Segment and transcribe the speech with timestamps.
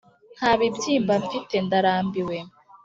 [0.37, 2.37] nta bibyimba mfite, ndarambiwe.